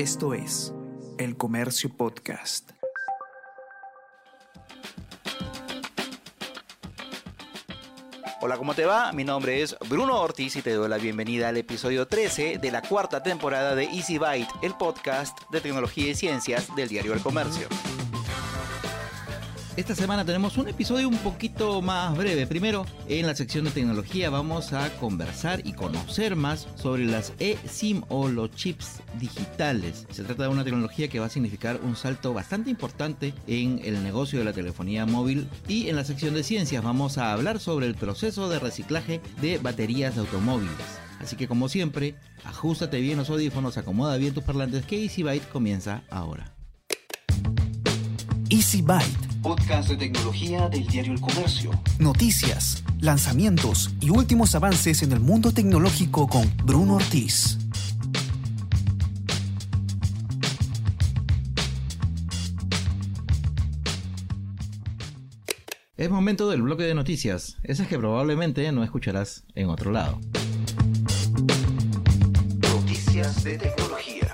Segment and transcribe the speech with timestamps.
[0.00, 0.72] Esto es
[1.18, 2.70] El Comercio Podcast.
[8.40, 9.12] Hola, ¿cómo te va?
[9.12, 12.80] Mi nombre es Bruno Ortiz y te doy la bienvenida al episodio 13 de la
[12.80, 17.68] cuarta temporada de Easy Byte, el podcast de tecnología y ciencias del diario El Comercio.
[19.80, 22.46] Esta semana tenemos un episodio un poquito más breve.
[22.46, 28.02] Primero, en la sección de tecnología vamos a conversar y conocer más sobre las eSIM
[28.10, 30.06] o los chips digitales.
[30.10, 34.02] Se trata de una tecnología que va a significar un salto bastante importante en el
[34.02, 35.48] negocio de la telefonía móvil.
[35.66, 39.56] Y en la sección de ciencias vamos a hablar sobre el proceso de reciclaje de
[39.56, 40.76] baterías de automóviles.
[41.20, 45.48] Así que como siempre, ajustate bien los audífonos, acomoda bien tus parlantes que Easy Byte
[45.48, 46.54] comienza ahora.
[48.50, 49.29] Easy Byte.
[49.42, 51.70] Podcast de tecnología del diario El Comercio.
[51.98, 57.56] Noticias, lanzamientos y últimos avances en el mundo tecnológico con Bruno Ortiz.
[65.96, 70.18] Es momento del bloque de noticias, esas que probablemente no escucharás en otro lado.
[72.60, 74.29] Noticias de tecnología.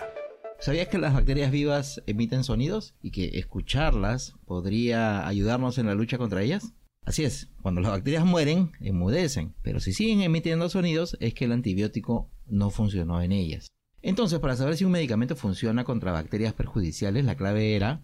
[0.66, 6.18] ¿Sabías que las bacterias vivas emiten sonidos y que escucharlas podría ayudarnos en la lucha
[6.18, 6.72] contra ellas?
[7.04, 11.52] Así es, cuando las bacterias mueren, enmudecen, pero si siguen emitiendo sonidos es que el
[11.52, 13.68] antibiótico no funcionó en ellas.
[14.02, 18.00] Entonces, para saber si un medicamento funciona contra bacterias perjudiciales, la clave era,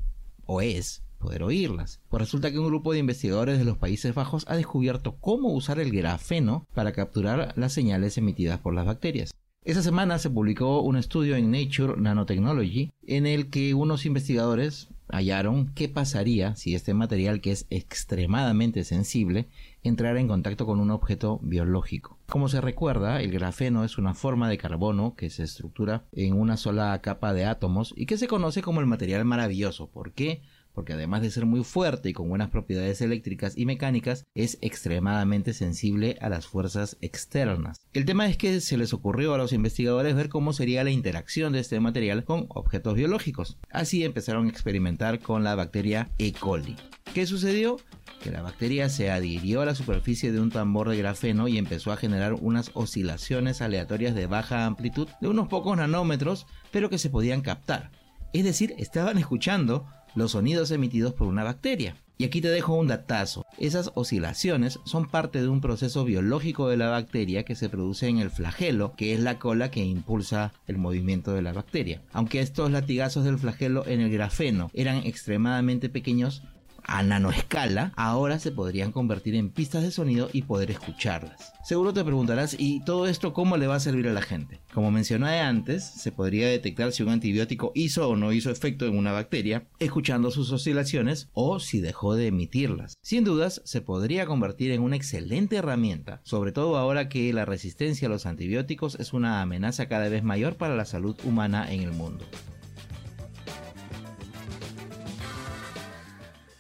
[0.47, 2.01] o es, poder oírlas.
[2.11, 5.81] Pues resulta que un grupo de investigadores de los Países Bajos ha descubierto cómo usar
[5.81, 9.33] el grafeno para capturar las señales emitidas por las bacterias.
[9.65, 15.69] Esa semana se publicó un estudio en Nature Nanotechnology en el que unos investigadores hallaron
[15.73, 19.47] qué pasaría si este material que es extremadamente sensible
[19.85, 22.19] entrara en contacto con un objeto biológico.
[22.27, 26.57] Como se recuerda, el grafeno es una forma de carbono que se estructura en una
[26.57, 29.89] sola capa de átomos y que se conoce como el material maravilloso.
[29.89, 30.43] ¿Por qué?
[30.75, 35.53] Porque además de ser muy fuerte y con buenas propiedades eléctricas y mecánicas, es extremadamente
[35.53, 37.81] sensible a las fuerzas externas.
[37.93, 41.53] El tema es que se les ocurrió a los investigadores ver cómo sería la interacción
[41.53, 43.59] de este material con objetos biológicos.
[43.71, 46.33] Así empezaron a experimentar con la bacteria E.
[46.33, 46.77] coli.
[47.15, 47.77] ¿Qué sucedió?
[48.23, 51.93] que la bacteria se adhirió a la superficie de un tambor de grafeno y empezó
[51.93, 57.11] a generar unas oscilaciones aleatorias de baja amplitud de unos pocos nanómetros, pero que se
[57.11, 57.91] podían captar.
[58.33, 61.97] Es decir, estaban escuchando los sonidos emitidos por una bacteria.
[62.19, 63.45] Y aquí te dejo un datazo.
[63.59, 68.19] Esas oscilaciones son parte de un proceso biológico de la bacteria que se produce en
[68.19, 72.01] el flagelo, que es la cola que impulsa el movimiento de la bacteria.
[72.13, 76.43] Aunque estos latigazos del flagelo en el grafeno eran extremadamente pequeños,
[76.85, 81.53] a nanoescala, ahora se podrían convertir en pistas de sonido y poder escucharlas.
[81.65, 84.61] Seguro te preguntarás, ¿y todo esto cómo le va a servir a la gente?
[84.75, 88.97] Como mencioné antes, se podría detectar si un antibiótico hizo o no hizo efecto en
[88.99, 92.95] una bacteria, escuchando sus oscilaciones o si dejó de emitirlas.
[93.03, 98.09] Sin dudas, se podría convertir en una excelente herramienta, sobre todo ahora que la resistencia
[98.09, 101.93] a los antibióticos es una amenaza cada vez mayor para la salud humana en el
[101.93, 102.25] mundo.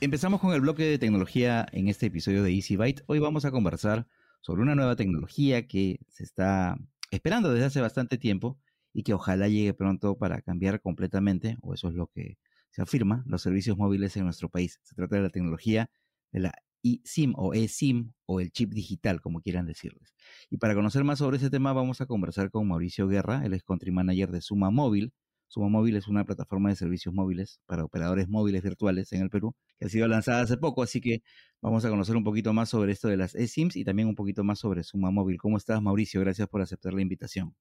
[0.02, 3.04] Empezamos con el bloque de tecnología en este episodio de Easy Byte.
[3.06, 4.08] Hoy vamos a conversar
[4.40, 6.76] sobre una nueva tecnología que se está
[7.12, 8.58] esperando desde hace bastante tiempo
[8.92, 12.36] y que ojalá llegue pronto para cambiar completamente, o eso es lo que
[12.72, 14.80] se afirma, los servicios móviles en nuestro país.
[14.82, 15.88] Se trata de la tecnología
[16.32, 16.52] de la
[16.82, 20.16] eSIM o eSIM o el chip digital, como quieran decirles.
[20.50, 23.62] Y para conocer más sobre ese tema vamos a conversar con Mauricio Guerra, él es
[23.62, 25.12] country manager de Suma Móvil,
[25.52, 29.54] Suma Móvil es una plataforma de servicios móviles para operadores móviles virtuales en el Perú,
[29.78, 31.22] que ha sido lanzada hace poco, así que
[31.60, 34.44] vamos a conocer un poquito más sobre esto de las eSIMs y también un poquito
[34.44, 35.36] más sobre Suma Móvil.
[35.36, 36.22] ¿Cómo estás, Mauricio?
[36.22, 37.54] Gracias por aceptar la invitación.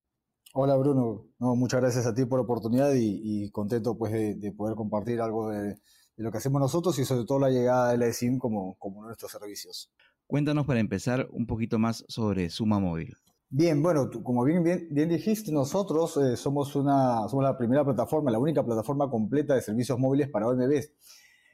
[0.53, 1.25] Hola, Bruno.
[1.38, 5.50] No, muchas gracias a ti por la oportunidad y, contento pues de, poder compartir algo
[5.50, 5.75] de,
[6.16, 9.34] lo que hacemos nosotros y sobre todo la llegada de la eSIM como, como nuestros
[9.34, 9.91] servicios.
[10.28, 13.18] Cuéntanos para empezar un poquito más sobre Suma Móvil.
[13.53, 18.63] Bien, bueno, como bien, bien, dijiste, nosotros eh, somos, una, la primera plataforma, la única
[18.63, 20.89] plataforma completa de servicios móviles para OMBs.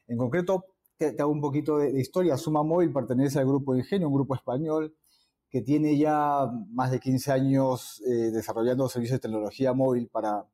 [0.07, 0.65] En concreto,
[0.95, 2.37] te, hago un poquito de, historia.
[2.37, 4.95] Suma Móvil pertenece al grupo Ingenio, un grupo español
[5.49, 10.45] que tiene ya más de 15 años eh, desarrollando servicios de tecnología móvil para,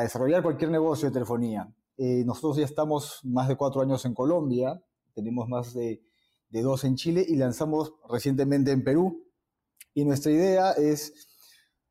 [0.00, 1.70] desarrollar cualquier negocio de telefonía.
[1.98, 4.80] Eh, nosotros ya estamos más de cuatro años en Colombia,
[5.14, 6.02] tenemos más de,
[6.48, 9.27] de dos en Chile y lanzamos recientemente en Perú
[9.98, 11.12] y nuestra idea es,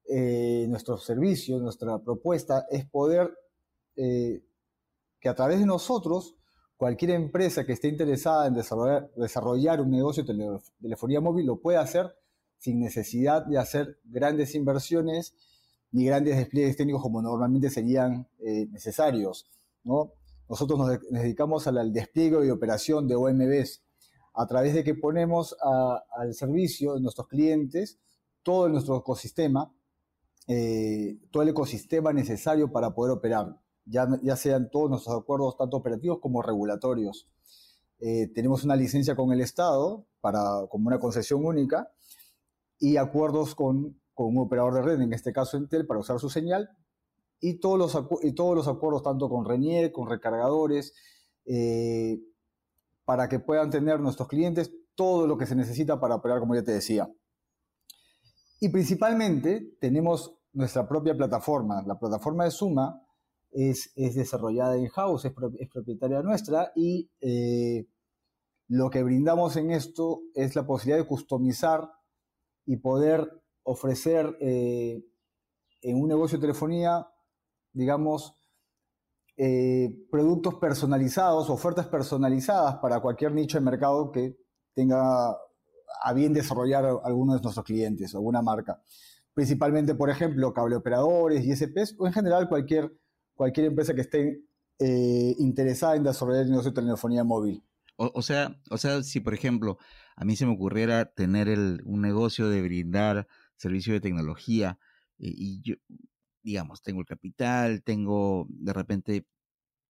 [0.08, 3.38] eh, nuestro servicio, nuestra propuesta es poder
[3.98, 4.46] eh,
[5.20, 6.38] que a través de nosotros,
[6.78, 11.82] cualquier empresa que esté interesada en desarrollar, desarrollar un negocio de telefonía móvil lo pueda
[11.82, 12.16] hacer
[12.58, 15.36] sin necesidad de hacer grandes inversiones
[15.92, 19.50] ni grandes despliegues técnicos como normalmente serían eh, necesarios.
[19.84, 20.14] ¿no?
[20.48, 23.82] Nosotros nos, dedicamos al, despliegue y operación de OMBs
[24.38, 25.56] a través de que ponemos
[26.16, 28.00] al servicio de nuestros clientes
[28.44, 29.74] todo nuestro ecosistema,
[30.48, 35.76] eh, todo el ecosistema necesario para poder operar, ya, ya sean todos nuestros acuerdos tanto
[35.76, 37.28] operativos como regulatorios.
[38.00, 41.92] Eh, tenemos una licencia con el Estado para, como una concesión única
[42.80, 46.30] y acuerdos con, con, un operador de red, en este caso Entel, para usar su
[46.30, 46.70] señal
[47.40, 50.94] y todos los, todos los acuerdos tanto con RENIEC, con recargadores,
[51.46, 52.20] eh,
[53.08, 56.64] para que puedan tener nuestros clientes todo lo que se necesita para operar, como ya
[56.64, 57.10] te decía.
[58.60, 61.82] Y principalmente tenemos nuestra propia plataforma.
[61.88, 63.02] La plataforma de Suma
[63.50, 65.34] es, desarrollada in-house, es,
[65.72, 67.88] propietaria nuestra y eh,
[68.68, 71.90] lo que brindamos en esto es la posibilidad de customizar
[72.66, 75.02] y poder ofrecer eh,
[75.82, 77.08] en un negocio de telefonía,
[77.72, 78.37] digamos,
[79.38, 84.36] eh, productos personalizados, ofertas personalizadas para cualquier nicho de mercado que
[84.74, 88.82] tenga a bien desarrollar alguno de nuestros clientes, alguna marca.
[89.34, 92.92] Principalmente, por ejemplo, cable operadores, ISPs o en general cualquier
[93.38, 94.42] cualquier empresa que esté
[94.80, 97.64] eh, interesada en desarrollar el negocio de telefonía móvil.
[97.96, 99.80] O, sea, o sea, si por ejemplo
[100.16, 101.48] a mí se me ocurriera tener
[101.84, 104.78] un negocio de brindar servicio de tecnología
[105.18, 105.76] eh, y yo,
[106.48, 109.26] digamos, tengo el capital, tengo de repente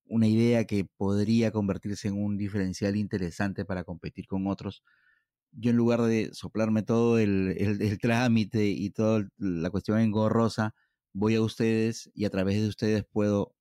[0.07, 4.81] una idea que podría convertirse en un diferencial interesante para competir con otros,
[5.51, 10.74] yo en lugar de soplarme todo el, el trámite y toda la cuestión engorrosa,
[11.13, 13.54] voy a ustedes y a través de ustedes puedo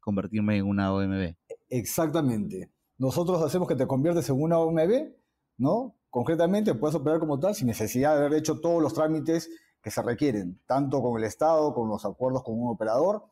[0.00, 1.36] convertirme en una OMB.
[1.68, 2.72] Exactamente.
[2.98, 5.12] Nosotros hacemos que te conviertes en una OMB,
[5.56, 5.96] ¿no?
[6.08, 9.48] Concretamente puedes operar como tal sin necesidad de haber hecho todos los trámites
[9.82, 13.24] que se requieren, tanto con el Estado, con los acuerdos con un operador,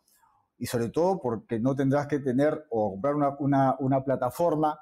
[0.59, 4.79] y sobre todo porque no tendrás que tener o comprar una, plataforma,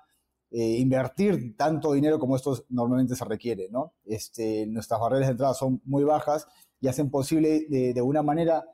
[0.51, 3.95] eh, invertir tanto dinero como esto normalmente se requiere, ¿no?
[4.05, 6.47] Este, nuestras barreras de entrada son muy bajas
[6.81, 8.65] y hacen posible de una manera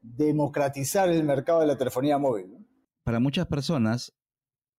[0.00, 2.66] democratizar el mercado de la telefonía móvil.
[3.04, 4.14] Para muchas personas,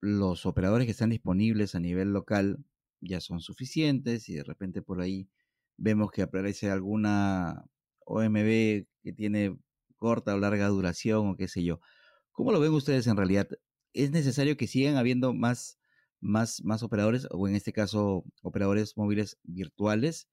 [0.02, 2.64] los operadores que están disponibles a nivel local
[3.02, 5.30] ya son suficientes y de repente por ahí
[5.80, 7.66] vemos que aparece alguna
[8.06, 9.58] OMB que tiene
[9.96, 11.80] corta o larga duración o qué sé yo.
[12.32, 13.48] ¿Cómo lo ven ustedes en realidad?
[13.94, 15.80] ¿Es necesario que sigan habiendo más,
[16.20, 20.28] más, más operadores o en este caso operadores móviles virtuales?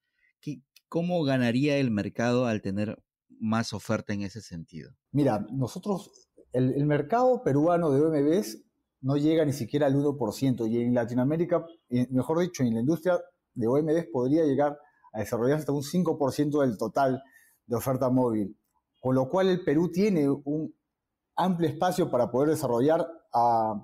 [0.89, 3.03] ¿Cómo ganaría el mercado al tener
[3.41, 4.91] más oferta en ese sentido?
[5.11, 8.63] Mira, nosotros, el, mercado peruano de OMBs
[9.01, 11.65] no llega ni siquiera al 1%, y en Latinoamérica,
[12.11, 13.21] mejor dicho, en la industria
[13.55, 14.79] de OMBs podría llegar
[15.17, 17.23] a desarrollarse hasta un 5% del total
[17.65, 18.57] de oferta móvil.
[19.01, 20.75] Con lo cual el Perú tiene un
[21.37, 23.83] amplio espacio para poder desarrollar a,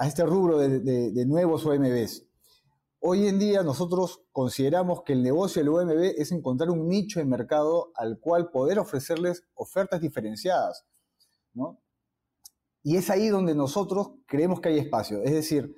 [0.00, 0.80] este rubro de,
[1.12, 2.26] de nuevos OMBs.
[2.98, 7.26] Hoy en día nosotros consideramos que el negocio del UMB es encontrar un nicho de
[7.26, 10.84] mercado al cual poder ofrecerles ofertas diferenciadas.
[12.82, 15.22] Y es ahí donde nosotros creemos que hay espacio.
[15.22, 15.74] Es decir,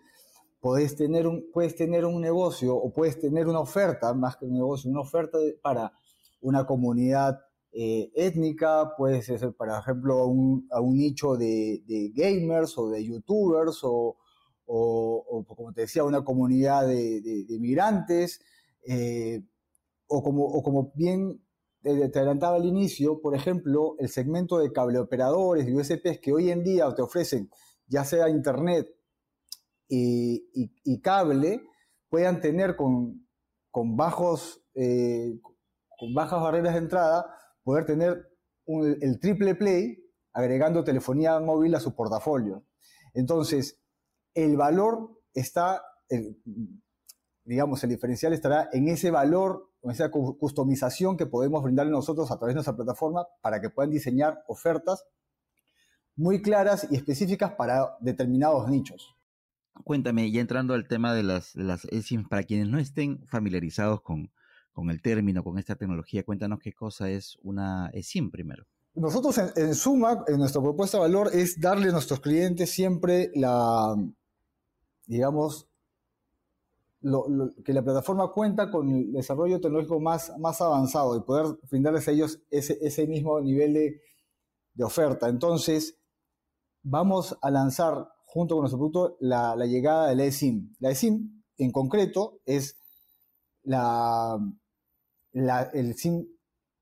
[0.64, 4.54] puedes tener un, puedes tener un negocio o puedes tener una oferta, más que un
[4.54, 5.92] negocio, una oferta para
[6.40, 7.38] una comunidad
[7.70, 13.80] eh, étnica, puede ser, por ejemplo, a un, nicho de, de, gamers o de youtubers
[13.82, 14.16] o,
[14.64, 18.40] o, como te decía, una comunidad de, de, migrantes,
[18.86, 19.42] eh,
[20.06, 21.42] o, como, o como bien
[21.82, 26.64] te, adelantaba al inicio, por ejemplo, el segmento de cableoperadores y USPs que hoy en
[26.64, 27.50] día te ofrecen,
[27.86, 28.88] ya sea internet
[29.88, 31.62] y, cable,
[32.08, 33.26] puedan tener con,
[33.70, 35.38] con bajos, eh,
[35.98, 37.26] con bajas barreras de entrada,
[37.62, 38.28] poder tener
[38.66, 39.98] el triple play
[40.32, 42.64] agregando telefonía móvil a su portafolio.
[43.14, 43.80] Entonces,
[44.34, 45.82] el valor está,
[47.44, 52.38] digamos, el diferencial estará en ese valor, en esa customización que podemos brindarle nosotros a
[52.38, 55.04] través de nuestra plataforma para que puedan diseñar ofertas
[56.16, 59.13] muy claras y específicas para determinados nichos.
[59.82, 64.30] Cuéntame, ya entrando al tema de las, las eSIM, para quienes no estén familiarizados con,
[64.72, 68.64] con el término, con esta tecnología, cuéntanos qué cosa es una eSIM primero.
[68.94, 73.32] Nosotros en, en, Suma, en nuestra propuesta de valor, es darle a nuestros clientes siempre
[73.34, 73.96] la,
[75.06, 75.68] digamos,
[77.64, 82.12] que la plataforma cuenta con el desarrollo tecnológico más, más avanzado y poder brindarles a
[82.12, 84.00] ellos ese, ese mismo nivel de,
[84.72, 85.28] de, oferta.
[85.28, 85.98] Entonces,
[86.82, 90.74] vamos a lanzar junto con nuestro producto la, llegada de la eSIM.
[90.80, 92.76] La eSIM, en concreto, es
[93.62, 94.36] la,
[95.32, 96.26] el SIM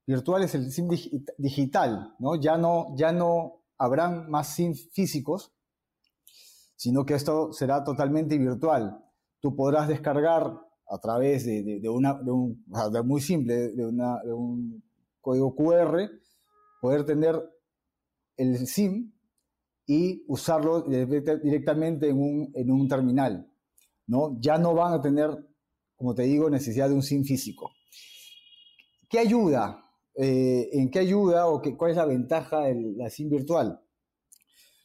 [0.06, 0.88] virtual es el SIM
[1.36, 2.36] digital, ¿no?
[2.36, 5.52] Ya no, ya no habrán más SIM físicos,
[6.74, 9.04] sino que esto será totalmente virtual.
[9.38, 14.82] Tú podrás descargar a través de, una, de muy simple, de, un
[15.20, 16.08] código QR,
[16.80, 17.38] poder tener
[18.38, 19.12] el SIM
[19.92, 23.46] y usarlo directamente en un, en un terminal.
[24.06, 24.38] ¿no?
[24.40, 25.30] Ya no van a tener,
[25.96, 27.70] como te digo, necesidad de un SIM físico.
[29.06, 29.84] ¿Qué ayuda?
[30.14, 33.82] Eh, ¿En qué ayuda o qué, cuál es la ventaja de la SIM virtual?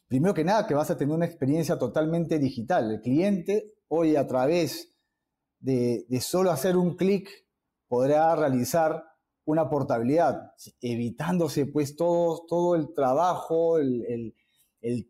[0.08, 2.90] Primero que nada, que vas a tener una experiencia totalmente digital.
[2.90, 4.94] El cliente hoy a través
[5.58, 7.30] de, solo hacer un clic
[7.88, 9.02] podrá realizar
[9.46, 14.34] una portabilidad, evitándose pues todo, todo el trabajo, el,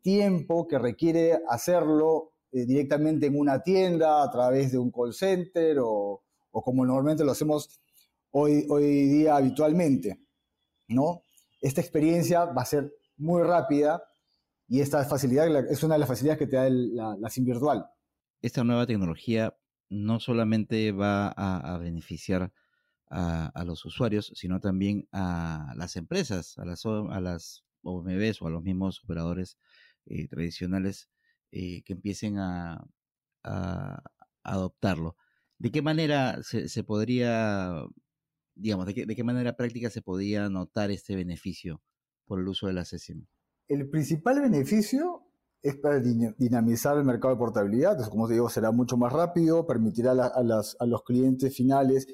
[0.00, 5.78] tiempo que requiere hacerlo eh, directamente en una tienda, a través de un call center
[5.80, 7.80] o, como normalmente lo hacemos
[8.30, 10.20] hoy, hoy día habitualmente.
[10.88, 11.22] ¿no?
[11.60, 14.02] Esta experiencia va a ser muy rápida
[14.66, 17.86] y esta facilidad es una de las facilidades que te da la, la SIM virtual.
[18.40, 19.56] Esta nueva tecnología
[19.88, 22.52] no solamente va a, beneficiar
[23.10, 28.50] a, los usuarios, sino también a las empresas, a las, a las OMBs o a
[28.50, 29.58] los mismos operadores
[30.06, 31.10] eh, tradicionales
[31.50, 32.84] eh, que empiecen a,
[34.42, 35.16] adoptarlo.
[35.58, 37.82] ¿De qué manera se, podría,
[38.54, 41.82] digamos, de qué, manera práctica se podría notar este beneficio
[42.26, 43.26] por el uso de la SESIM?
[43.68, 45.22] El principal beneficio
[45.62, 47.98] es para dinamizar el mercado de portabilidad.
[48.10, 52.06] como te digo, será mucho más rápido, permitirá a, los clientes finales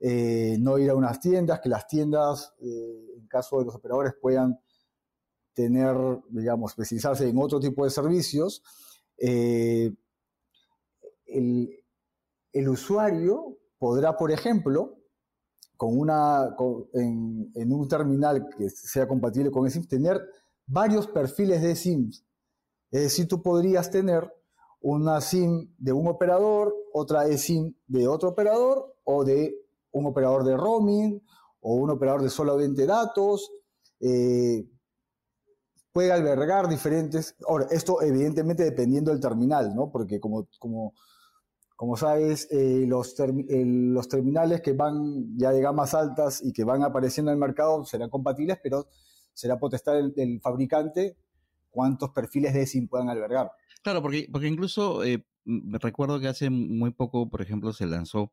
[0.00, 4.14] eh, no ir a unas tiendas, que las tiendas, eh, en caso de los operadores,
[4.20, 4.58] puedan
[5.58, 5.96] tener,
[6.28, 8.62] digamos, especializarse en otro tipo de servicios.
[9.18, 9.92] Eh,
[11.26, 14.98] el, usuario podrá, por ejemplo,
[15.76, 16.54] con una,
[16.94, 20.20] en, en, un terminal que sea compatible con SIM, tener
[20.66, 22.24] varios perfiles de SIMs
[22.90, 24.32] es decir, tú podrías tener
[24.80, 29.54] una SIM de un operador, otra SIM de otro operador, o de
[29.90, 31.22] un operador de roaming,
[31.60, 33.50] o un operador de solamente datos.
[34.00, 34.66] Eh,
[35.92, 37.36] puede albergar diferentes.
[37.46, 39.90] Ahora, esto evidentemente dependiendo del terminal, ¿no?
[39.90, 40.94] Porque como, como,
[41.76, 46.82] como sabes, eh, los, los terminales que van ya de gamas altas y que van
[46.82, 48.88] apareciendo en el mercado serán compatibles, pero
[49.32, 51.16] será potestad del fabricante
[51.70, 53.52] cuántos perfiles de SIM puedan albergar.
[53.82, 58.32] Claro, porque, porque incluso eh, recuerdo que hace muy poco, por ejemplo, se lanzó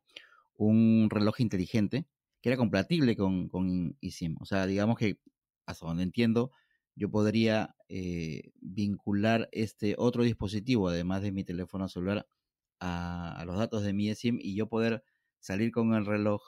[0.57, 2.07] un reloj inteligente
[2.41, 4.35] que era compatible con, con eSIM.
[4.39, 5.19] O sea, digamos que,
[5.65, 6.51] hasta donde entiendo,
[6.95, 12.27] yo podría eh, vincular este otro dispositivo, además de mi teléfono celular,
[12.79, 15.03] a, a, los datos de mi eSIM y yo poder
[15.39, 16.41] salir con el reloj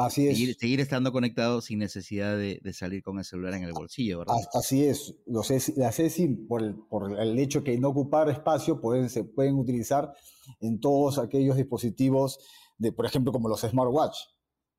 [0.00, 0.58] Así es.
[0.58, 4.34] Seguir, estando conectado sin necesidad de, salir con el celular en el bolsillo, ¿verdad?
[4.54, 5.14] Así es.
[5.26, 9.56] Los las eSIM, por el, por el hecho que no ocupar espacio, pueden, se pueden
[9.56, 10.14] utilizar
[10.60, 12.38] en todos aquellos dispositivos,
[12.78, 14.16] de, por ejemplo, como los smartwatch,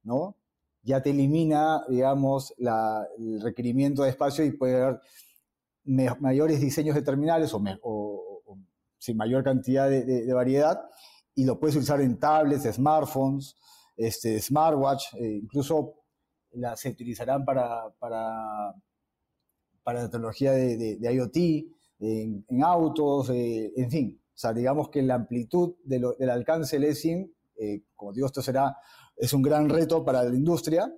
[0.02, 0.38] ¿no?
[0.84, 5.02] Ya te elimina, digamos, el requerimiento de espacio y puede haber
[6.20, 8.44] mayores diseños de terminales o,
[8.98, 10.80] sin mayor cantidad de variedad
[11.36, 13.56] y lo puedes usar en tablets, smartphones,
[13.96, 15.96] este, smartwatch, eh, incluso
[16.76, 18.74] se utilizarán para, para,
[19.86, 21.38] la tecnología de, IoT,
[22.00, 24.22] en, autos, eh, en fin.
[24.34, 28.76] O sea, digamos que la amplitud del alcance del eSIM, eh, como digo, esto será,
[29.22, 30.92] es un gran reto para la industria,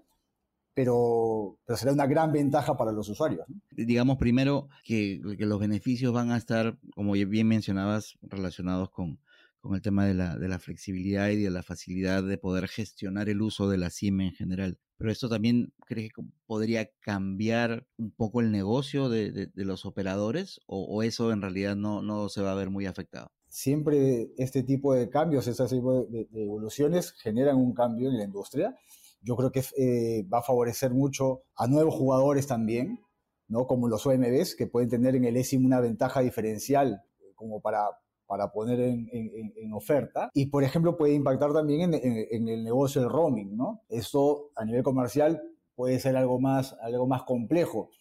[0.73, 3.45] pero, pero será una gran ventaja para los usuarios.
[3.69, 9.19] Digamos primero que, los beneficios van a estar, como bien mencionabas, relacionados con,
[9.59, 13.27] con el tema de la, de la flexibilidad y de la facilidad de poder gestionar
[13.27, 14.79] el uso de la SIM en general.
[14.97, 20.61] Pero esto también cree que podría cambiar un poco el negocio de, de, los operadores
[20.65, 23.33] o, eso en realidad no, no se va a ver muy afectado.
[23.53, 28.75] Siempre este tipo de cambios, este tipo de, evoluciones generan un cambio en la industria.
[29.21, 32.99] Yo creo que eh, va a favorecer mucho a nuevos jugadores también,
[33.47, 33.67] ¿no?
[33.67, 37.03] como los OMBs, que pueden tener en el ESIM una ventaja diferencial
[37.35, 37.89] como para
[38.25, 40.31] para poner en, oferta.
[40.33, 43.83] Y, por ejemplo, puede impactar también en, el negocio del roaming, ¿no?
[43.89, 45.39] Eso a nivel comercial
[45.75, 47.91] puede ser algo más, algo más complejo.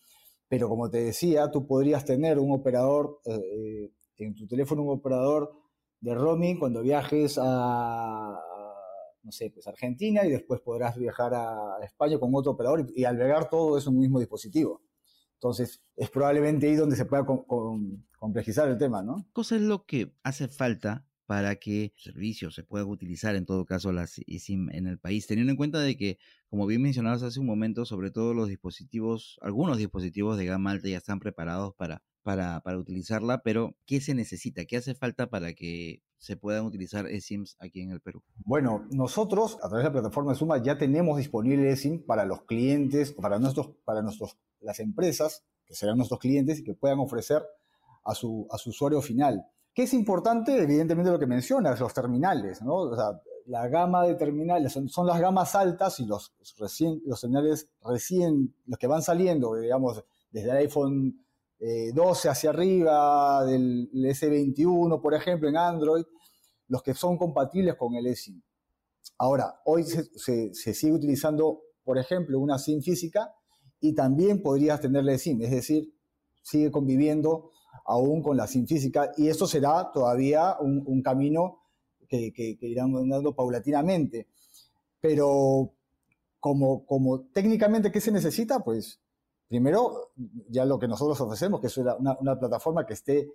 [0.49, 5.53] Pero como te decía, tú podrías tener un operador, eh, en tu teléfono un operador
[6.01, 8.39] de roaming cuando viajes a,
[9.23, 13.49] no sé, pues Argentina y después podrás viajar a España con otro operador y, albergar
[13.49, 14.83] todo eso en un mismo dispositivo.
[15.35, 17.27] Entonces, es probablemente ahí donde se pueda
[18.17, 19.17] complejizar el tema, ¿no?
[19.17, 23.47] ¿Qué cosa es lo que hace falta para que el servicio se pueda utilizar en
[23.47, 27.41] todo caso las en el país, teniendo en cuenta de que, como bien mencionabas hace
[27.41, 32.03] un momento, sobre todo los dispositivos, algunos dispositivos de gama alta ya están preparados para,
[32.23, 34.65] para, para utilizarla, pero ¿qué se necesita?
[34.65, 38.23] ¿Qué hace falta para que se puedan utilizar eSIMs aquí en el Perú?
[38.45, 42.43] Bueno, nosotros a través de la plataforma de Suma ya tenemos disponible eSIM para los
[42.43, 47.43] clientes, para nuestros, para nuestros, las empresas que serán nuestros clientes y que puedan ofrecer
[48.05, 49.45] a su, a su usuario final.
[49.75, 50.63] ¿Qué es importante?
[50.63, 52.75] Evidentemente lo que mencionas, los terminales, ¿no?
[52.75, 57.69] O sea, la gama de terminales son, las gamas altas y los, recién, los terminales
[57.83, 61.25] recién, los que van saliendo, digamos, desde el iPhone
[61.95, 66.05] 12 eh, hacia arriba, del S21, por ejemplo, en Android,
[66.69, 68.43] los que son compatibles con el eSIM.
[69.19, 73.33] Ahora, hoy se, sigue utilizando, por ejemplo, una SIM física
[73.81, 75.95] y también podrías tenerle SIM, es decir,
[76.43, 77.51] sigue conviviendo
[77.85, 81.63] aún con la SIM física y esto será todavía un camino
[82.33, 84.29] que, irán dando paulatinamente.
[85.01, 85.75] Pero
[86.39, 88.61] como, como técnicamente, ¿qué se necesita?
[88.61, 89.01] Pues
[89.53, 90.13] primero,
[90.49, 93.31] ya lo que nosotros ofrecemos, que es una, plataforma que esté,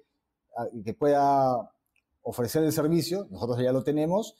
[0.84, 1.72] que pueda
[2.24, 4.36] ofrecer el servicio, nosotros ya lo tenemos,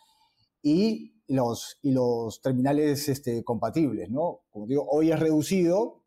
[0.64, 4.40] y los, y los terminales este, compatibles, ¿no?
[4.50, 6.02] Como digo, hoy es reducido,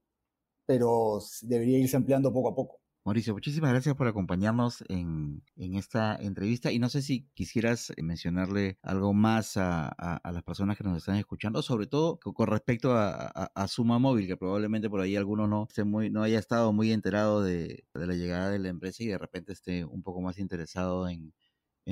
[0.66, 2.79] pero debería irse empleando poco a poco.
[3.02, 8.78] Mauricio, muchísimas gracias por acompañarnos en, esta entrevista y no sé si quisieras eh, mencionarle
[8.82, 13.98] algo más a, las personas que nos están escuchando, sobre todo con respecto a, Suma
[13.98, 17.84] Móvil, que probablemente por ahí alguno no, esté muy, no haya estado muy enterado de,
[17.94, 21.32] la llegada de la empresa y de repente esté un poco más interesado en,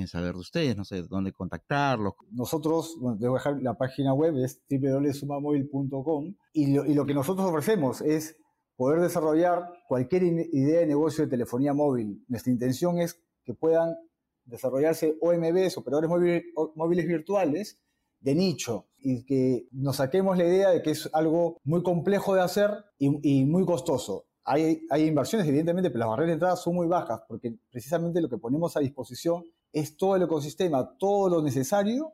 [0.06, 2.12] saber de ustedes, no sé, dónde contactarlos.
[2.30, 8.02] Nosotros, bueno, debo dejar la página web, es www.sumamóvil.com y y lo que nosotros ofrecemos
[8.02, 8.36] es
[8.78, 12.24] poder desarrollar cualquier idea de negocio de telefonía móvil.
[12.28, 13.96] Nuestra intención es que puedan
[14.44, 17.82] desarrollarse OMBs, operadores móviles, virtuales,
[18.20, 22.40] de nicho y que nos saquemos la idea de que es algo muy complejo de
[22.40, 24.26] hacer y, muy costoso.
[24.44, 28.38] Hay, inversiones, evidentemente, pero las barreras de entrada son muy bajas porque precisamente lo que
[28.38, 32.12] ponemos a disposición es todo el ecosistema, todo lo necesario,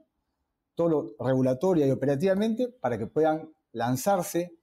[0.74, 4.56] todo lo regulatorio y operativamente para que puedan lanzarse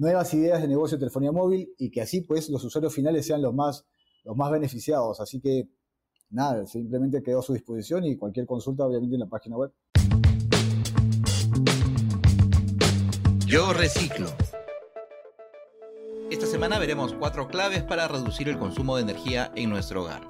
[0.00, 3.42] nuevas ideas de negocio de telefonía móvil y que así pues los usuarios finales sean
[3.42, 3.84] los más,
[4.24, 5.20] los más beneficiados.
[5.20, 5.68] Así que
[6.30, 9.72] nada, simplemente quedó a su disposición y cualquier consulta obviamente en la página web.
[13.46, 14.28] Yo reciclo.
[16.30, 20.26] Esta semana veremos cuatro claves para reducir el consumo de energía en nuestro hogar.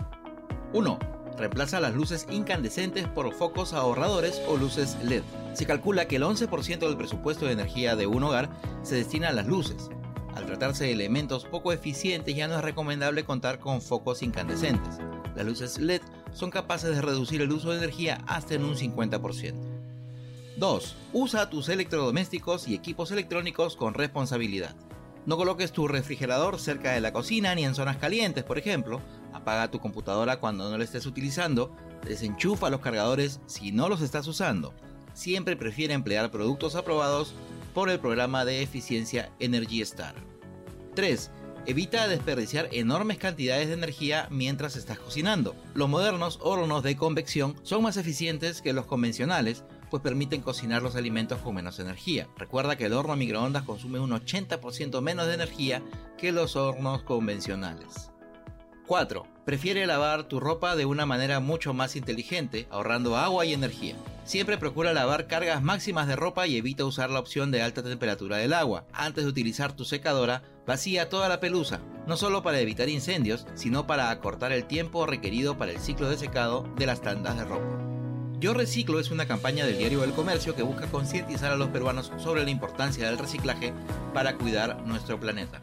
[0.72, 5.22] 1 reemplaza las luces incandescentes por focos ahorradores o luces LED.
[5.54, 8.50] Se calcula que el 11% del presupuesto de energía de un hogar
[8.82, 9.88] se destina a las luces.
[10.34, 14.98] Al tratarse de elementos poco eficientes ya no es recomendable contar con focos incandescentes.
[15.34, 19.54] Las luces LED son capaces de reducir el uso de energía hasta en un 50%.
[20.58, 20.96] 2.
[21.14, 24.76] Usa tus electrodomésticos y equipos electrónicos con responsabilidad.
[25.26, 29.00] No coloques tu refrigerador cerca de la cocina ni en zonas calientes, por ejemplo,
[29.32, 31.74] Apaga tu computadora cuando no la estés utilizando.
[32.04, 34.74] Desenchufa los cargadores si no los estás usando.
[35.14, 37.34] Siempre prefiere emplear productos aprobados
[37.74, 40.14] por el programa de eficiencia Energy Star.
[40.94, 41.30] 3.
[41.66, 45.54] Evita desperdiciar enormes cantidades de energía mientras estás cocinando.
[45.74, 50.96] Los modernos hornos de convección son más eficientes que los convencionales, pues permiten cocinar los
[50.96, 52.28] alimentos con menos energía.
[52.36, 55.82] Recuerda que el horno microondas consume un 80% menos de energía
[56.16, 58.10] que los hornos convencionales.
[58.90, 59.24] 4.
[59.44, 63.94] Prefiere lavar tu ropa de una manera mucho más inteligente, ahorrando agua y energía.
[64.24, 68.38] Siempre procura lavar cargas máximas de ropa y evita usar la opción de alta temperatura
[68.38, 68.86] del agua.
[68.92, 73.86] Antes de utilizar tu secadora, vacía toda la pelusa, no solo para evitar incendios, sino
[73.86, 77.78] para acortar el tiempo requerido para el ciclo de secado de las tandas de ropa.
[78.40, 82.10] Yo Reciclo es una campaña del diario El Comercio que busca concientizar a los peruanos
[82.18, 83.72] sobre la importancia del reciclaje
[84.12, 85.62] para cuidar nuestro planeta.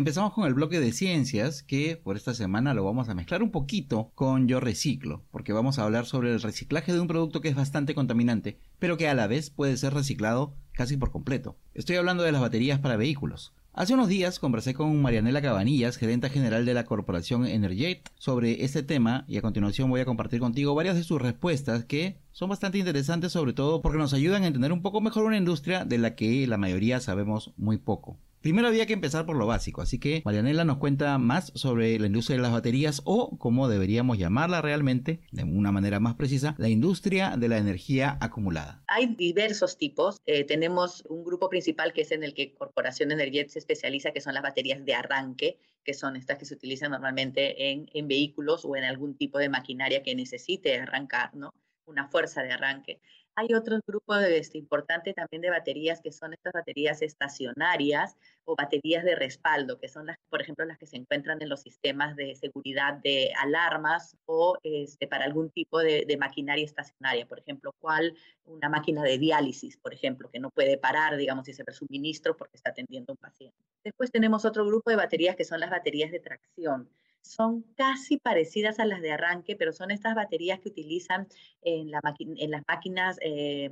[0.00, 3.50] Empezamos con el bloque de ciencias, que por esta semana lo vamos a mezclar un
[3.50, 7.48] poquito con Yo Reciclo, porque vamos a hablar sobre el reciclaje de un producto que
[7.48, 11.58] es bastante contaminante, pero que a la vez puede ser reciclado casi por completo.
[11.74, 13.52] Estoy hablando de las baterías para vehículos.
[13.74, 18.82] Hace unos días conversé con Marianela Cabanillas, gerenta general de la corporación Energate, sobre este
[18.82, 22.78] tema y a continuación voy a compartir contigo varias de sus respuestas que son bastante
[22.78, 26.14] interesantes sobre todo porque nos ayudan a entender un poco mejor una industria de la
[26.14, 28.16] que la mayoría sabemos muy poco.
[28.40, 32.06] Primero había que empezar por lo básico, así que Marianela nos cuenta más sobre la
[32.06, 36.70] industria de las baterías o, como deberíamos llamarla realmente, de una manera más precisa, la
[36.70, 38.82] industria de la energía acumulada.
[38.86, 40.16] Hay diversos tipos.
[40.24, 44.22] Eh, tenemos un grupo principal que es en el que Corporación Energía se especializa, que
[44.22, 48.64] son las baterías de arranque, que son estas que se utilizan normalmente en, en vehículos
[48.64, 51.52] o en algún tipo de maquinaria que necesite arrancar, ¿no?
[51.84, 53.02] Una fuerza de arranque.
[53.40, 59.02] Hay otros grupos este, importante también de baterías que son estas baterías estacionarias o baterías
[59.02, 62.36] de respaldo, que son las, por ejemplo, las que se encuentran en los sistemas de
[62.36, 68.14] seguridad de alarmas o este, para algún tipo de, de maquinaria estacionaria, por ejemplo, cuál
[68.44, 72.36] una máquina de diálisis, por ejemplo, que no puede parar, digamos, si se ve suministro
[72.36, 73.56] porque está atendiendo a un paciente.
[73.82, 76.90] Después tenemos otro grupo de baterías que son las baterías de tracción
[77.22, 81.28] son casi parecidas a las de arranque, pero son estas baterías que utilizan
[81.62, 83.70] en, la en las máquinas eh,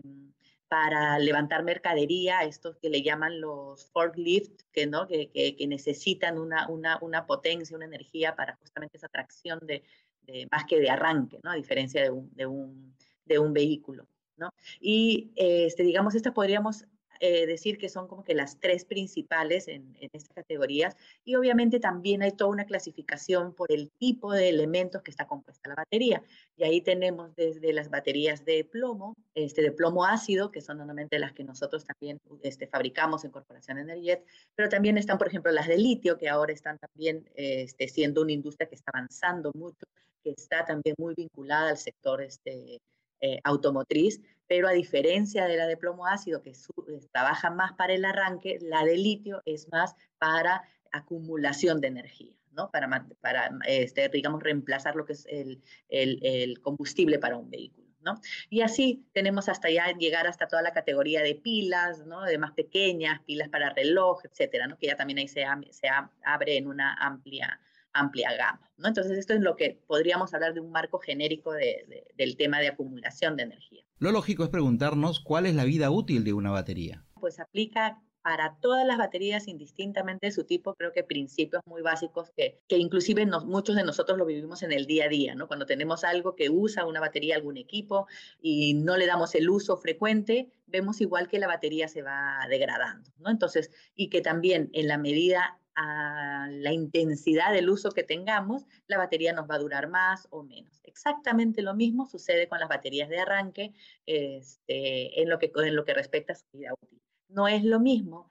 [0.68, 5.06] para levantar mercadería, estos que le llaman los forklift, que, ¿no?
[5.06, 9.82] que, que, necesitan una, una, una, potencia, una energía para justamente esa tracción de,
[10.22, 11.50] de, más que de arranque, ¿no?
[11.50, 14.06] a diferencia de un, de un, de un vehículo.
[14.36, 14.50] ¿no?
[14.78, 16.84] Y este, digamos, estas podríamos
[17.20, 20.96] eh, decir que son como que las tres principales en, estas categorías.
[21.24, 25.68] Y obviamente también hay toda una clasificación por el tipo de elementos que está compuesta
[25.68, 26.22] la batería.
[26.56, 31.18] Y ahí tenemos desde las baterías de plomo, este, de plomo ácido, que son normalmente
[31.18, 35.68] las que nosotros también este, fabricamos en Corporación Energet, pero también están, por ejemplo, las
[35.68, 39.86] de litio, que ahora están también este, siendo una industria que está avanzando mucho,
[40.22, 42.80] que está también muy vinculada al sector este,
[43.20, 47.92] eh, automotriz, pero a diferencia de la de plomo ácido, que eh, trabaja más para
[47.92, 52.70] el arranque, la de litio es más para acumulación de energía, ¿no?
[52.70, 52.88] Para,
[53.20, 57.86] para este, digamos, reemplazar lo que es el, el, combustible para un vehículo.
[58.00, 58.20] ¿no?
[58.48, 62.22] Y así tenemos hasta ya llegar hasta toda la categoría de pilas, ¿no?
[62.22, 64.78] De más pequeñas, pilas para reloj, etcétera, ¿no?
[64.78, 65.88] Que ya también ahí se, se
[66.24, 67.60] abre en una amplia
[67.98, 68.70] amplia gama.
[68.76, 68.88] ¿no?
[68.88, 73.36] Entonces, esto es lo que podríamos hablar de un marco genérico del tema de acumulación
[73.36, 73.84] de energía.
[73.98, 77.04] Lo lógico es preguntarnos cuál es la vida útil de una batería.
[77.20, 82.30] Pues aplica para todas las baterías indistintamente de su tipo, creo que principios muy básicos
[82.36, 85.46] que, que inclusive muchos de nosotros lo vivimos en el día a día, ¿no?
[85.46, 88.06] Cuando tenemos algo que usa una batería, algún equipo,
[88.40, 93.10] y no le damos el uso frecuente, vemos igual que la batería se va degradando,
[93.18, 93.30] ¿no?
[93.30, 99.32] Entonces, y que también en la medida la intensidad del uso que tengamos, la batería
[99.32, 100.80] nos va a durar más o menos.
[100.84, 103.72] Exactamente lo mismo sucede con las baterías de arranque
[104.06, 107.00] este, en, lo que, en lo que respecta a su vida útil.
[107.28, 108.30] No es lo mismo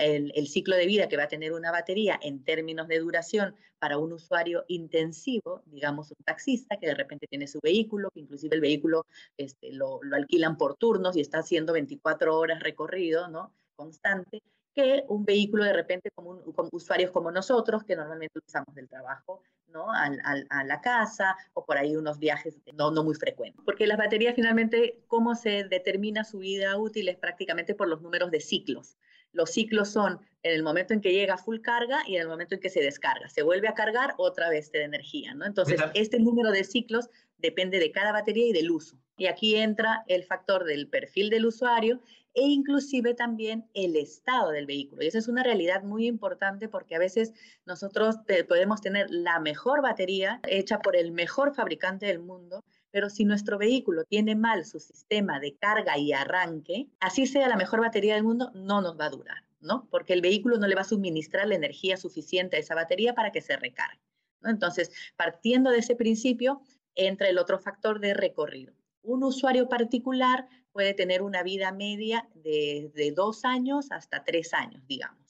[0.00, 3.54] el, el, ciclo de vida que va a tener una batería en términos de duración
[3.78, 8.54] para un usuario intensivo, digamos un taxista que de repente tiene su vehículo, que inclusive
[8.54, 9.06] el vehículo
[9.36, 13.52] este, lo, lo alquilan por turnos y está haciendo 24 horas recorrido, ¿no?
[13.74, 14.42] Constante,
[14.76, 19.86] que un vehículo de repente como, usuarios como nosotros, que normalmente usamos del trabajo ¿no?
[19.90, 23.62] a la casa o por ahí unos viajes no, no muy frecuentes.
[23.64, 27.08] Porque las baterías finalmente, ¿cómo se determina su vida útil?
[27.08, 28.98] Es prácticamente por los números de ciclos.
[29.32, 32.28] Los ciclos son en el momento en que llega a full carga y en el
[32.28, 33.28] momento en que se descarga.
[33.30, 35.34] Se vuelve a cargar otra vez de energía.
[35.34, 35.46] ¿no?
[35.46, 37.08] Entonces, este número de ciclos
[37.38, 38.98] depende de cada batería y del uso.
[39.16, 42.00] Y aquí entra el factor del perfil del usuario
[42.36, 45.02] e inclusive también el estado del vehículo.
[45.02, 47.32] Y esa es una realidad muy importante porque a veces
[47.64, 53.24] nosotros podemos tener la mejor batería hecha por el mejor fabricante del mundo, pero si
[53.24, 58.14] nuestro vehículo tiene mal su sistema de carga y arranque, así sea la mejor batería
[58.14, 59.88] del mundo, no nos va a durar, ¿no?
[59.90, 63.32] Porque el vehículo no le va a suministrar la energía suficiente a esa batería para
[63.32, 64.00] que se recargue.
[64.42, 66.60] Entonces, partiendo de ese principio,
[66.94, 68.74] entra el otro factor de recorrido.
[69.06, 74.86] Un usuario particular puede tener una vida media de, de dos años hasta tres años,
[74.86, 75.26] digamos.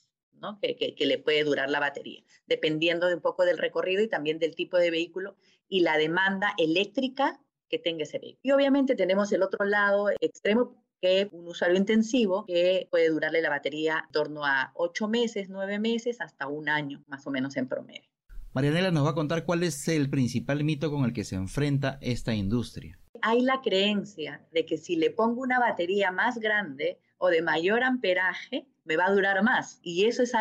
[0.63, 4.39] Que, que, le puede durar la batería, dependiendo de un poco del recorrido y también
[4.39, 5.35] del tipo de vehículo
[5.69, 8.41] y la demanda eléctrica que tenga ese vehículo.
[8.43, 13.43] Y obviamente tenemos el otro lado extremo, que es un usuario intensivo que puede durarle
[13.43, 17.57] la batería en torno a ocho meses, nueve meses, hasta un año, más o menos
[17.57, 18.09] en promedio.
[18.57, 21.99] Marianela nos va a contar cuál es el principal mito con el que se enfrenta
[22.01, 27.29] esta industria hay la creencia de que si le pongo una batería más grande o
[27.29, 29.81] de mayor amperaje, me va a durar más.
[29.83, 30.33] Y eso es,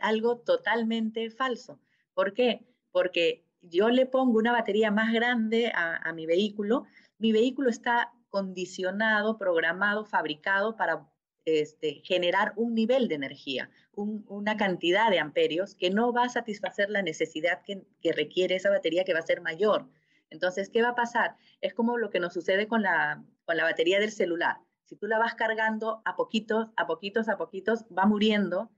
[0.00, 1.78] algo totalmente falso.
[2.14, 2.64] ¿Por qué?
[2.90, 6.86] Porque yo le pongo una batería más grande a, a mi vehículo,
[7.18, 11.06] mi vehículo está condicionado, programado, fabricado para
[11.44, 16.88] este, generar un nivel de energía, una cantidad de amperios que no va a satisfacer
[16.88, 19.88] la necesidad que, requiere esa batería que va a ser mayor.
[20.30, 21.36] Entonces, ¿qué va a pasar?
[21.60, 24.58] Es como lo que nos sucede con la, batería del celular.
[24.84, 28.70] Si tú la vas cargando a poquitos, a poquitos, a poquitos, va muriendo.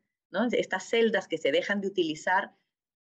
[0.52, 2.54] Estas celdas que se dejan de utilizar,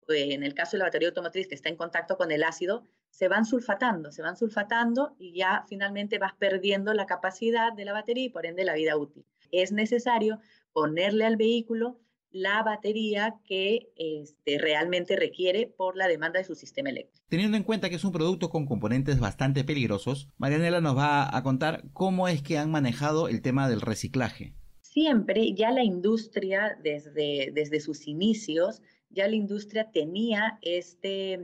[0.09, 2.83] eh, en el caso de la batería automotriz que está en contacto con el ácido,
[3.09, 7.93] se van sulfatando, se van sulfatando y ya finalmente vas perdiendo la capacidad de la
[7.93, 10.39] batería y por ende la vida útil es necesario
[10.73, 11.99] ponerle al vehículo
[12.33, 17.23] la batería que este, realmente requiere por la demanda de su sistema eléctrico.
[17.29, 21.43] Teniendo en cuenta que es un producto con componentes bastante peligrosos, Marianela nos va a
[21.43, 24.55] contar cómo es que han manejado el tema del reciclaje.
[24.81, 31.39] Siempre ya la industria, desde, desde sus inicios, ya la industria tenía este,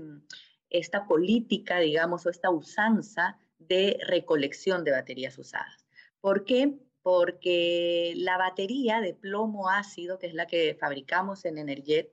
[0.72, 5.86] esta política, digamos, o esta usanza de recolección de baterías usadas.
[6.20, 6.80] ¿Por qué?
[7.02, 12.12] Porque la batería de plomo ácido, que es la que fabricamos en Energet,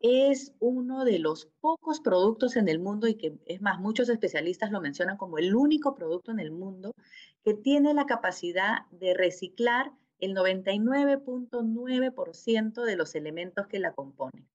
[0.00, 4.70] es uno de los pocos productos en el mundo y que es más, muchos especialistas
[4.70, 6.92] lo mencionan como el único producto en el mundo
[7.42, 14.46] que tiene la capacidad de reciclar el 99.9% de los elementos que la componen.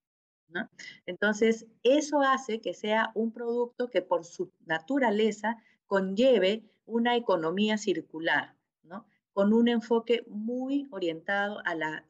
[1.06, 8.56] Entonces, eso hace que sea un producto que por su naturaleza conlleve una economía circular,
[8.82, 9.06] ¿no?
[9.32, 12.04] Con un enfoque muy orientado a la,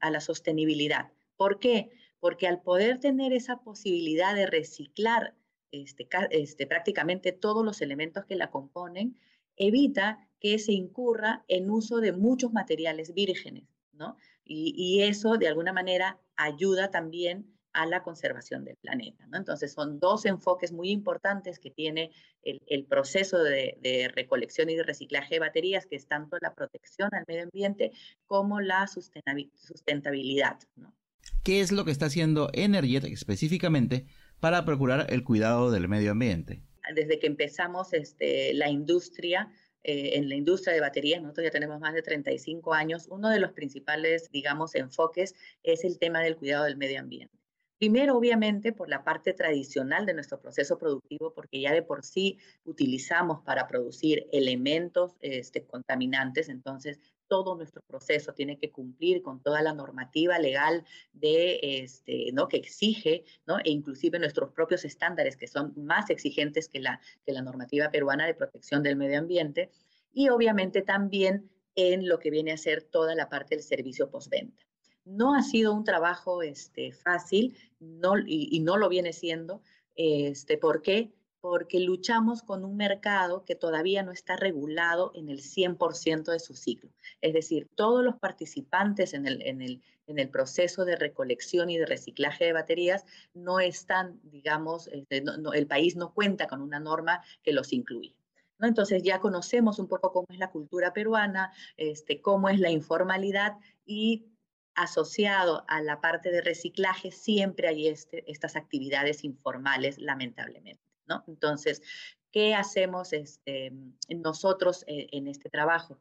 [0.00, 1.12] la sostenibilidad.
[1.36, 1.90] ¿Por qué?
[2.20, 5.34] Porque al poder tener esa posibilidad de reciclar
[5.72, 9.18] este, este, prácticamente todos los elementos que la componen,
[9.56, 14.16] evita que se incurra en uso de muchos materiales vírgenes, ¿no?
[14.46, 19.26] Y eso de alguna manera ayuda también a la conservación del planeta.
[19.26, 19.36] ¿no?
[19.36, 25.34] Entonces, son dos enfoques muy importantes que tiene el, proceso de, recolección y de reciclaje
[25.34, 27.92] de baterías, que es tanto la protección al medio ambiente
[28.26, 30.58] como la sustentabilidad.
[30.76, 30.94] ¿no?
[31.42, 34.06] ¿Qué es lo que está haciendo Energet específicamente
[34.40, 36.62] para procurar el cuidado del medio ambiente?
[36.94, 39.50] Desde que empezamos este, la industria,
[39.82, 43.40] eh, en la industria de baterías, nosotros ya tenemos más de 35 años, uno de
[43.40, 47.43] los principales, digamos, enfoques es el tema del cuidado del medio ambiente.
[47.78, 52.38] Primero, obviamente, por la parte tradicional de nuestro proceso productivo, porque ya de por sí
[52.64, 59.60] utilizamos para producir elementos este, contaminantes, entonces todo nuestro proceso tiene que cumplir con toda
[59.62, 62.48] la normativa legal de, este, ¿no?
[62.48, 63.58] que exige, ¿no?
[63.58, 68.26] e inclusive nuestros propios estándares, que son más exigentes que la, que la normativa peruana
[68.26, 69.70] de protección del medio ambiente,
[70.12, 74.64] y obviamente también en lo que viene a ser toda la parte del servicio postventa.
[75.04, 79.62] No ha sido un trabajo este, fácil no, y, no lo viene siendo.
[79.96, 81.12] Este, ¿Por qué?
[81.40, 86.54] Porque luchamos con un mercado que todavía no está regulado en el 100% de su
[86.54, 86.90] ciclo.
[87.20, 91.76] Es decir, todos los participantes en el, en, el, en el, proceso de recolección y
[91.76, 97.22] de reciclaje de baterías no están, digamos, este, el país no cuenta con una norma
[97.42, 98.16] que los incluye.
[98.58, 98.66] ¿no?
[98.66, 103.58] Entonces ya conocemos un poco cómo es la cultura peruana, este, cómo es la informalidad
[103.84, 104.24] y
[104.74, 110.82] asociado a la parte de reciclaje siempre hay este, estas actividades informales, lamentablemente.
[111.06, 111.24] ¿no?
[111.26, 111.82] Entonces,
[112.30, 113.72] ¿qué hacemos este,
[114.08, 115.98] nosotros eh, en este trabajo?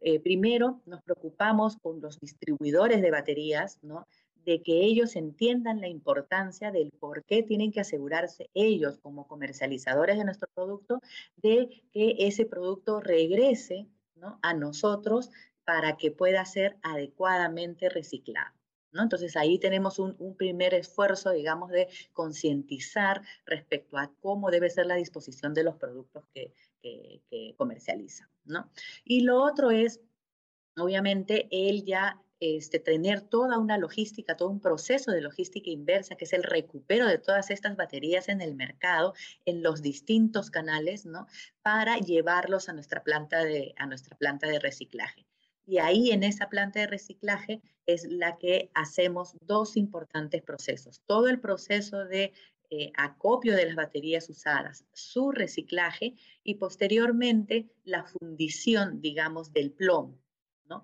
[0.00, 4.06] Eh, primero, nos preocupamos con los distribuidores de baterías, ¿no?
[4.44, 10.18] de que ellos entiendan la importancia del por qué tienen que asegurarse ellos como comercializadores
[10.18, 11.00] de nuestro producto
[11.36, 14.38] de que ese producto regrese ¿no?
[14.42, 15.30] a nosotros
[15.64, 18.54] para que pueda ser adecuadamente reciclado.
[18.94, 19.02] ¿no?
[19.02, 24.94] Entonces ahí tenemos un, primer esfuerzo, digamos, de concientizar respecto a cómo debe ser la
[24.94, 28.28] disposición de los productos que, que, comercializan.
[28.44, 28.70] ¿no?
[29.04, 30.00] Y lo otro es,
[30.76, 36.24] obviamente, él ya este, tener toda una logística, todo un proceso de logística inversa, que
[36.24, 41.26] es el recupero de todas estas baterías en el mercado, en los distintos canales, ¿no?
[41.62, 45.26] Para llevarlos a nuestra planta de, a nuestra planta de reciclaje.
[45.66, 51.02] Y ahí en esa planta de reciclaje es la que hacemos dos importantes procesos.
[51.06, 52.32] Todo el proceso de
[52.70, 60.18] eh, acopio de las baterías usadas, su reciclaje y posteriormente la fundición, digamos, del plomo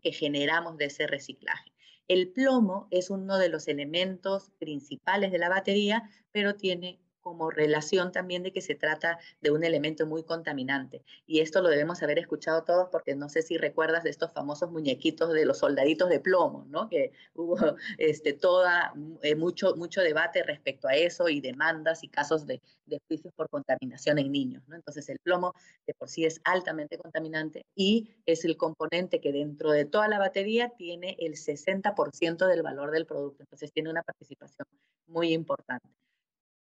[0.02, 1.72] que generamos de ese reciclaje.
[2.06, 8.12] El plomo es uno de los elementos principales de la batería, pero tiene como relación
[8.12, 11.02] también de que se trata de un elemento muy contaminante.
[11.26, 14.70] Y esto lo debemos haber escuchado todos porque no sé si recuerdas de estos famosos
[14.70, 16.88] muñequitos de los soldaditos de plomo, ¿no?
[16.88, 17.56] Que hubo
[17.98, 23.00] este, toda, eh, mucho, mucho debate respecto a eso y demandas y casos de, de
[23.08, 24.76] juicios por contaminación en niños, ¿no?
[24.76, 25.54] Entonces el plomo
[25.86, 30.18] de por sí es altamente contaminante y es el componente que dentro de toda la
[30.18, 33.42] batería tiene el 60% del valor del producto.
[33.42, 34.66] Entonces tiene una participación
[35.06, 35.88] muy importante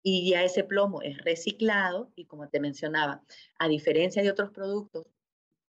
[0.02, 3.22] y ya ese plomo es reciclado y como te mencionaba,
[3.58, 5.06] a diferencia de otros productos,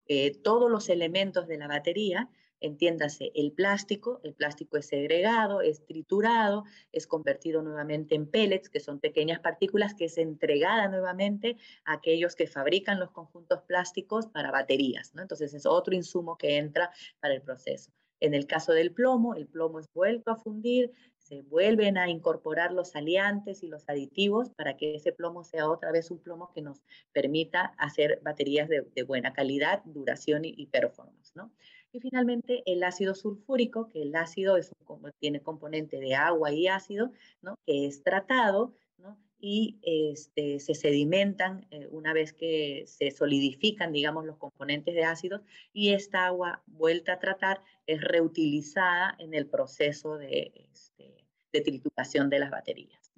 [0.07, 2.29] eh, todos los elementos de la batería,
[2.61, 8.81] entiéndase el plástico, el plástico es segregado, es triturado, es convertido nuevamente en pellets, que
[8.81, 14.51] son pequeñas partículas que es entregada nuevamente a aquellos que fabrican los conjuntos plásticos para
[14.51, 15.15] baterías.
[15.15, 15.23] ¿no?
[15.23, 17.93] Entonces es otro insumo que entra para el proceso.
[18.21, 20.93] En el caso del plomo, el plomo es vuelto a fundir,
[21.35, 25.91] se vuelven a incorporar los aliantes y los aditivos para que ese plomo sea otra
[25.91, 26.81] vez un plomo que nos
[27.13, 31.33] permita hacer baterías de, buena calidad, duración y, performance.
[31.35, 31.51] ¿no?
[31.93, 34.71] Y finalmente el ácido sulfúrico, que el ácido es
[35.19, 37.11] tiene componente de agua y ácido,
[37.43, 37.59] ¿no?
[37.67, 39.19] que es tratado ¿no?
[39.41, 45.43] y este, se sedimentan eh, una vez que se solidifican, digamos, los componentes de ácidos
[45.73, 51.24] y esta agua vuelta a tratar es reutilizada en el proceso de, este,
[51.55, 53.13] de trituración de las baterías.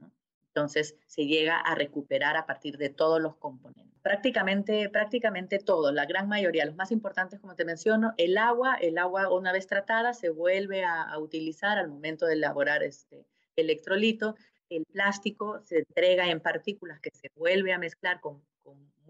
[0.48, 3.98] Entonces se llega a recuperar a partir de todos los componentes.
[4.02, 8.98] Prácticamente, prácticamente todo, la gran mayoría, los más importantes como te menciono, el agua, el
[8.98, 14.36] agua una vez tratada se vuelve a, utilizar al momento de elaborar este electrolito,
[14.68, 18.42] el plástico se entrega en partículas que se vuelve a mezclar con,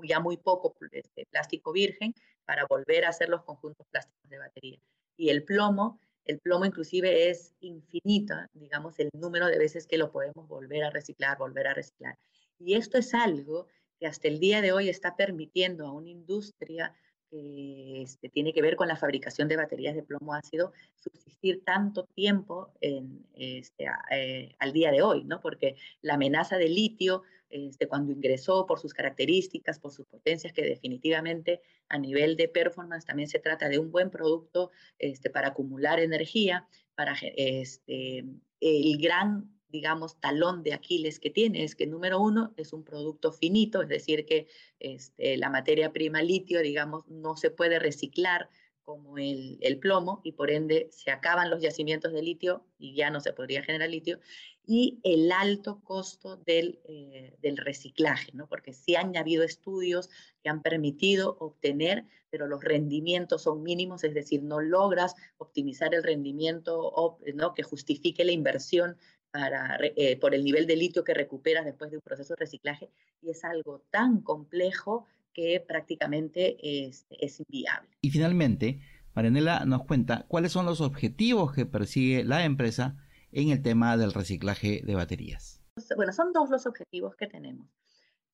[0.05, 4.79] ya muy poco este, plástico virgen para volver a hacer los conjuntos plásticos de batería.
[5.17, 10.11] Y el plomo el plomo inclusive es infinito, digamos, el número de veces que lo
[10.11, 12.19] podemos volver a reciclar, volver a reciclar.
[12.59, 13.67] Y esto es algo
[13.99, 16.95] que hasta el día de hoy está permitiendo a una industria
[17.31, 22.05] que este, tiene que ver con la fabricación de baterías de plomo ácido subsistir tanto
[22.15, 25.41] tiempo este, eh, al día de hoy, ¿no?
[25.41, 27.23] Porque la amenaza de litio
[27.57, 33.05] este, cuando ingresó por sus características, por sus potencias, que definitivamente a nivel de performance
[33.05, 38.25] también se trata de un buen producto este, para acumular energía, para este,
[38.61, 43.33] el gran digamos, talón de Aquiles que tiene es que, número uno, es un producto
[43.33, 44.47] finito, es decir, que
[44.79, 48.49] este, la materia prima litio, digamos, no se puede reciclar
[48.87, 53.21] como el, plomo y por ende se acaban los yacimientos de litio y ya no
[53.21, 54.21] se podría generar litio
[54.65, 58.49] y el alto costo del, eh, del, reciclaje, ¿no?
[58.49, 60.09] porque sí han habido estudios
[60.41, 66.05] que han permitido obtener, pero los rendimientos son mínimos, es decir, no logras optimizar el
[66.05, 67.55] rendimiento ¿no?
[67.55, 68.97] que justifique la inversión
[69.33, 72.89] para, eh, por el nivel de litio que recuperas después de un proceso de reciclaje,
[73.21, 76.57] y es algo tan complejo que prácticamente
[76.89, 77.91] es, es inviable.
[78.01, 78.81] Y finalmente,
[79.15, 82.97] Marianela nos cuenta cuáles son los objetivos que persigue la empresa
[83.33, 85.61] en el tema del reciclaje de baterías?
[85.95, 87.69] Bueno, son dos los objetivos que tenemos.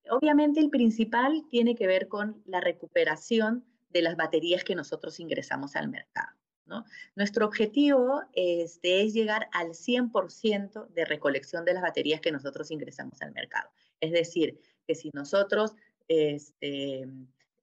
[0.08, 5.74] Obviamente el principal tiene que ver con la recuperación de las baterías que nosotros ingresamos
[5.74, 6.36] al mercado.
[6.66, 6.84] ¿no?
[7.16, 13.20] Nuestro objetivo este, es llegar al 100% de recolección de las baterías que nosotros ingresamos
[13.22, 13.70] al mercado.
[14.00, 15.74] Es decir, que si nosotros
[16.08, 17.08] este,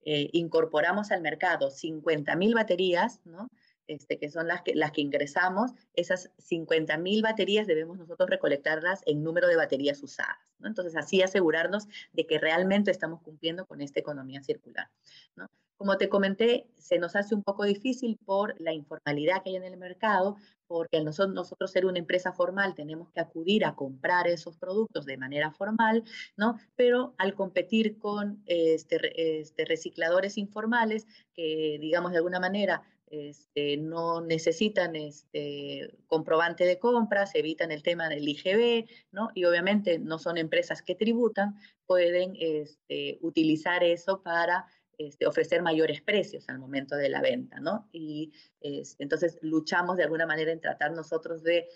[0.05, 3.49] eh, incorporamos al mercado 50.000 baterías, ¿no?
[3.89, 9.23] Este, que son las que, las que ingresamos, esas 50.000 baterías debemos nosotros recolectarlas en
[9.23, 10.37] número de baterías usadas.
[10.59, 10.67] ¿no?
[10.67, 14.91] Entonces, así asegurarnos de que realmente estamos cumpliendo con esta economía circular.
[15.35, 15.47] ¿no?
[15.75, 19.63] Como te comenté, se nos hace un poco difícil por la informalidad que hay en
[19.63, 20.35] el mercado,
[20.67, 25.17] porque nosotros, nosotros ser una empresa formal tenemos que acudir a comprar esos productos de
[25.17, 26.03] manera formal,
[26.37, 26.59] ¿no?
[26.75, 34.21] Pero al competir con este, este, recicladores informales, que digamos de alguna manera este, no
[34.21, 39.29] necesitan este, comprobante de compras, evitan el tema del IGB, ¿no?
[39.33, 44.65] Y obviamente no son empresas que tributan, pueden este, utilizar eso para
[44.97, 47.87] este, ofrecer mayores precios al momento de la venta, ¿no?
[47.91, 51.67] Y entonces luchamos de alguna manera en tratar nosotros de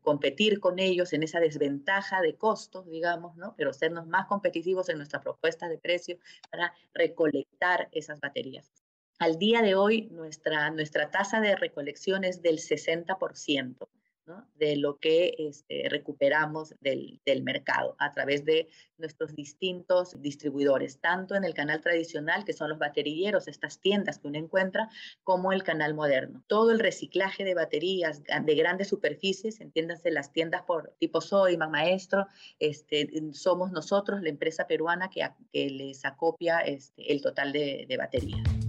[0.00, 3.54] competir con ellos en esa desventaja de costos, digamos, ¿no?
[3.56, 6.18] Pero sernos más competitivos en nuestra propuesta de precio
[6.50, 8.81] para recolectar esas baterías.
[9.22, 13.88] Al día de hoy, nuestra, nuestra tasa de recolección es del 60%.
[14.56, 21.34] de lo que este, recuperamos del, del, mercado a través de nuestros distintos distribuidores, tanto
[21.34, 24.88] en el canal tradicional, que son los baterilleros, estas tiendas que uno encuentra,
[25.22, 26.42] como el canal moderno.
[26.46, 32.26] Todo el reciclaje de baterías de grandes superficies, entiéndanse las tiendas por tipo Soy, Maestro,
[32.58, 38.61] este, somos nosotros, la empresa peruana que, les acopia este, el total de baterías.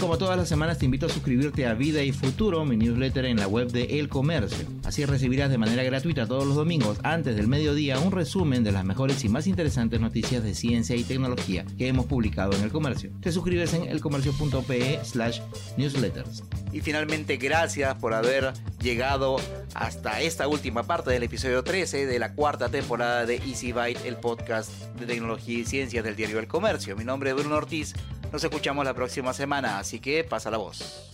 [0.00, 3.36] Como todas las semanas te invito a suscribirte a Vida y Futuro, mi newsletter en
[3.36, 4.66] la web de El Comercio.
[4.84, 8.84] Así recibirás de manera gratuita todos los domingos antes del mediodía un resumen de las
[8.84, 13.10] mejores y más interesantes noticias de ciencia y tecnología que hemos publicado en El Comercio.
[13.20, 15.40] Te suscribes en elcomercio.pe slash
[15.76, 16.44] newsletters.
[16.72, 19.36] Y finalmente gracias por haber llegado
[19.74, 24.16] hasta esta última parte del episodio 13 de la cuarta temporada de Easy Byte, el
[24.16, 26.96] podcast de tecnología y ciencias del diario El Comercio.
[26.96, 27.94] Mi nombre es Bruno Ortiz
[28.32, 31.06] nos escuchamos la próxima semana, así que pasa la voz.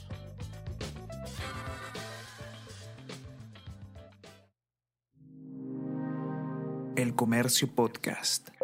[6.97, 8.56] El Comercio Podcast.